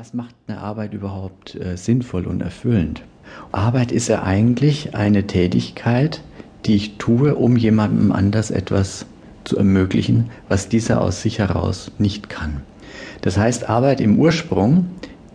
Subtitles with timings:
[0.00, 3.02] Was macht eine Arbeit überhaupt äh, sinnvoll und erfüllend?
[3.50, 6.22] Arbeit ist ja eigentlich eine Tätigkeit,
[6.66, 9.06] die ich tue, um jemandem anders etwas
[9.42, 12.62] zu ermöglichen, was dieser aus sich heraus nicht kann.
[13.22, 14.86] Das heißt, Arbeit im Ursprung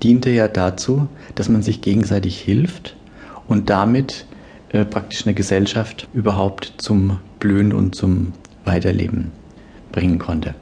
[0.02, 2.96] diente ja dazu, dass man sich gegenseitig hilft
[3.50, 4.26] und damit
[4.70, 8.32] äh, praktisch eine Gesellschaft überhaupt zum Blühen und zum
[8.64, 9.34] Weiterleben
[9.92, 10.56] bringen konnte.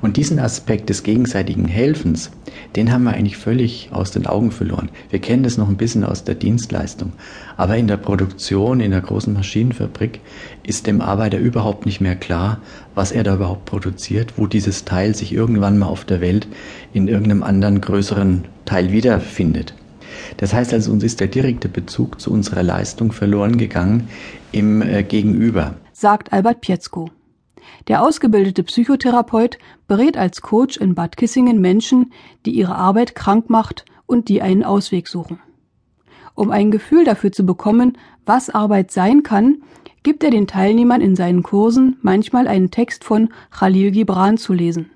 [0.00, 2.30] Und diesen Aspekt des gegenseitigen Helfens,
[2.76, 4.90] den haben wir eigentlich völlig aus den Augen verloren.
[5.10, 7.12] Wir kennen das noch ein bisschen aus der Dienstleistung.
[7.56, 10.20] Aber in der Produktion, in der großen Maschinenfabrik
[10.62, 12.60] ist dem Arbeiter überhaupt nicht mehr klar,
[12.94, 16.46] was er da überhaupt produziert, wo dieses Teil sich irgendwann mal auf der Welt
[16.92, 19.74] in irgendeinem anderen größeren Teil wiederfindet.
[20.36, 24.08] Das heißt also, uns ist der direkte Bezug zu unserer Leistung verloren gegangen
[24.52, 25.74] im äh, Gegenüber.
[25.92, 27.10] Sagt Albert Pietzko.
[27.88, 32.12] Der ausgebildete Psychotherapeut berät als Coach in Bad Kissingen Menschen,
[32.46, 35.38] die ihre Arbeit krank macht und die einen Ausweg suchen.
[36.34, 39.62] Um ein Gefühl dafür zu bekommen, was Arbeit sein kann,
[40.02, 44.90] gibt er den Teilnehmern in seinen Kursen manchmal einen Text von Khalil Gibran zu lesen.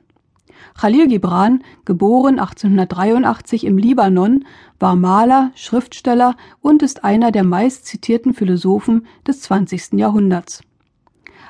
[0.79, 4.45] Khalil Gibran, geboren 1883 im Libanon,
[4.79, 9.95] war Maler, Schriftsteller und ist einer der meist zitierten Philosophen des 20.
[9.95, 10.63] Jahrhunderts.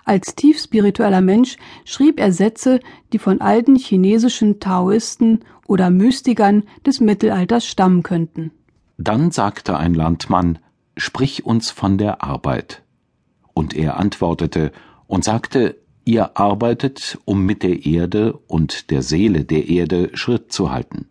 [0.08, 2.80] Als tief spiritueller Mensch schrieb er Sätze,
[3.12, 8.50] die von alten chinesischen Taoisten oder Mystikern des Mittelalters stammen könnten.
[8.96, 10.60] Dann sagte ein Landmann,
[10.96, 12.82] Sprich uns von der Arbeit.
[13.52, 14.72] Und er antwortete
[15.06, 20.72] und sagte, Ihr arbeitet, um mit der Erde und der Seele der Erde Schritt zu
[20.72, 21.10] halten.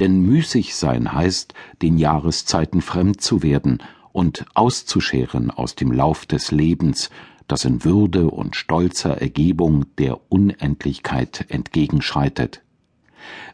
[0.00, 6.50] Denn müßig sein heißt, den Jahreszeiten fremd zu werden und auszuscheren aus dem Lauf des
[6.50, 7.10] Lebens,
[7.48, 12.62] das in Würde und stolzer Ergebung der Unendlichkeit entgegenschreitet.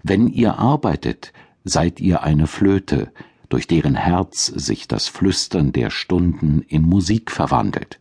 [0.02, 1.32] Wenn ihr arbeitet,
[1.64, 3.12] seid ihr eine Flöte,
[3.48, 7.98] durch deren Herz sich das Flüstern der Stunden in Musik verwandelt.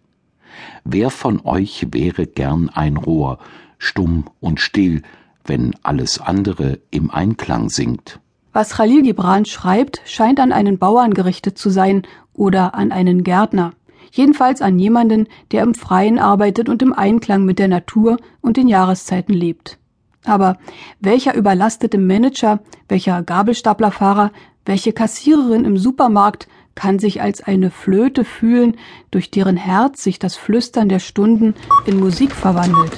[0.84, 3.40] Wer von euch wäre gern ein Rohr,
[3.78, 5.02] stumm und still,
[5.44, 8.20] wenn alles andere im Einklang singt?
[8.54, 13.74] Was Khalil Gibran schreibt, scheint an einen Bauern gerichtet zu sein oder an einen Gärtner
[14.12, 18.68] jedenfalls an jemanden, der im Freien arbeitet und im Einklang mit der Natur und den
[18.68, 19.78] Jahreszeiten lebt.
[20.26, 20.58] Aber
[21.00, 24.32] welcher überlastete Manager, welcher Gabelstaplerfahrer,
[24.66, 28.78] welche Kassiererin im Supermarkt kann sich als eine Flöte fühlen,
[29.12, 31.56] durch deren Herz sich das Flüstern der Stunden
[31.86, 32.98] in Musik verwandelt?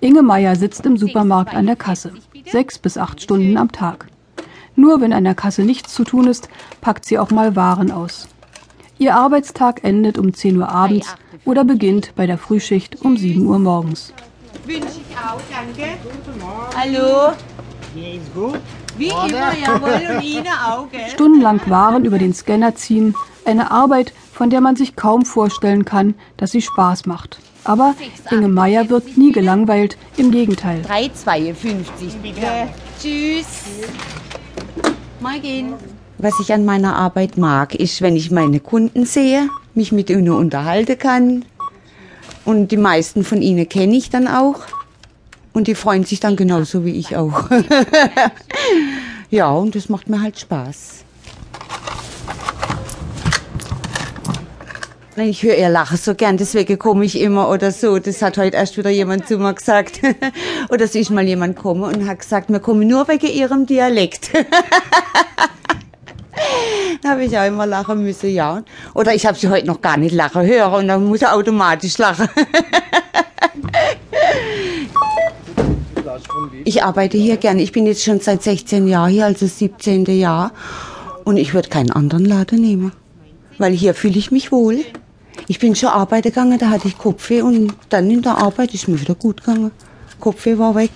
[0.00, 2.12] Inge Meier sitzt im Supermarkt an der Kasse,
[2.50, 4.08] sechs bis acht Stunden am Tag.
[4.74, 6.48] Nur wenn an der Kasse nichts zu tun ist,
[6.80, 8.28] packt sie auch mal Waren aus.
[8.98, 11.14] Ihr Arbeitstag endet um 10 Uhr abends
[11.44, 14.12] oder beginnt bei der Frühschicht um 7 Uhr morgens.
[14.64, 15.92] Wünsche ich auch, danke.
[16.76, 17.32] Hallo.
[17.94, 18.60] Hier ist gut.
[18.96, 21.08] Wie immer, jawohl, und Ihnen auch, gell?
[21.08, 23.14] Stundenlang Waren über den Scanner ziehen,
[23.44, 27.38] eine Arbeit, von der man sich kaum vorstellen kann, dass sie Spaß macht.
[27.64, 27.94] Aber
[28.30, 30.82] Inge Meier wird nie gelangweilt, im Gegenteil.
[30.88, 31.84] 3,52
[32.22, 32.68] bitte.
[33.00, 33.46] Tschüss.
[35.20, 35.74] Mal gehen.
[36.22, 40.30] Was ich an meiner Arbeit mag, ist, wenn ich meine Kunden sehe, mich mit ihnen
[40.30, 41.44] unterhalten kann.
[42.44, 44.60] Und die meisten von ihnen kenne ich dann auch.
[45.52, 47.50] Und die freuen sich dann genauso wie ich auch.
[49.30, 51.04] ja, und das macht mir halt Spaß.
[55.16, 57.98] Ich höre ihr Lachen so gern, deswegen komme ich immer oder so.
[57.98, 60.00] Das hat heute erst wieder jemand zu mir gesagt.
[60.70, 64.30] oder es ist mal jemand gekommen und hat gesagt, wir kommen nur wegen ihrem Dialekt.
[67.02, 68.62] da habe ich auch immer lachen müssen, ja.
[68.94, 71.98] Oder ich habe sie heute noch gar nicht lachen hören und dann muss er automatisch
[71.98, 72.28] lachen.
[76.64, 77.62] ich arbeite hier gerne.
[77.62, 80.04] Ich bin jetzt schon seit 16 Jahren hier, also 17.
[80.06, 80.52] Jahr.
[81.24, 82.92] Und ich würde keinen anderen Laden nehmen.
[83.58, 84.80] Weil hier fühle ich mich wohl.
[85.48, 88.88] Ich bin schon arbeiten gegangen, da hatte ich Kopfweh und dann in der Arbeit ist
[88.88, 89.70] mir wieder gut gegangen.
[90.20, 90.90] Kopfweh war weg.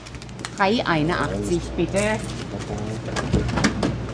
[0.59, 1.99] 3,81 bitte.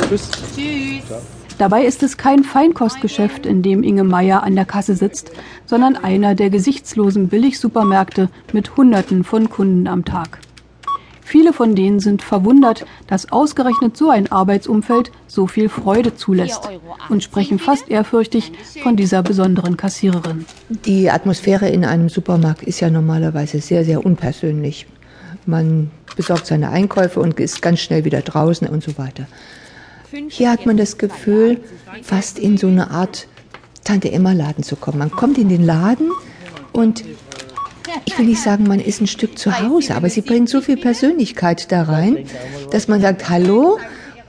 [0.09, 0.31] Tschüss.
[0.55, 1.42] Tschüss.
[1.63, 5.31] Dabei ist es kein Feinkostgeschäft, in dem Inge Meier an der Kasse sitzt,
[5.65, 10.41] sondern einer der gesichtslosen Billigsupermärkte mit Hunderten von Kunden am Tag.
[11.21, 16.69] Viele von denen sind verwundert, dass ausgerechnet so ein Arbeitsumfeld so viel Freude zulässt
[17.09, 18.51] und sprechen fast ehrfürchtig
[18.83, 20.47] von dieser besonderen Kassiererin.
[20.69, 24.89] Die Atmosphäre in einem Supermarkt ist ja normalerweise sehr, sehr unpersönlich.
[25.47, 29.29] Man besorgt seine Einkäufe und ist ganz schnell wieder draußen und so weiter.
[30.29, 31.61] Hier hat man das Gefühl,
[32.03, 33.29] fast in so eine Art
[33.85, 34.99] Tante-Emma-Laden zu kommen.
[34.99, 36.11] Man kommt in den Laden
[36.73, 37.05] und
[38.05, 40.77] ich will nicht sagen, man ist ein Stück zu Hause, aber sie bringt so viel
[40.77, 42.27] Persönlichkeit da rein,
[42.71, 43.79] dass man sagt, hallo,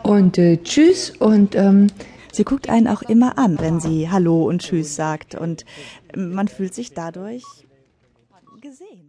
[0.03, 1.87] Und äh, tschüss und ähm,
[2.33, 5.65] Sie guckt einen auch immer an, wenn sie Hallo und Tschüss sagt und
[6.15, 7.43] man fühlt sich dadurch
[8.59, 9.01] gesehen.